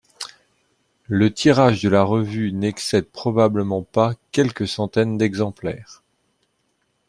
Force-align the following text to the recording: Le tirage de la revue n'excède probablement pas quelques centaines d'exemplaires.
Le 1.05 1.31
tirage 1.31 1.83
de 1.83 1.89
la 1.89 2.01
revue 2.01 2.51
n'excède 2.53 3.05
probablement 3.05 3.83
pas 3.83 4.15
quelques 4.31 4.67
centaines 4.67 5.19
d'exemplaires. 5.19 6.01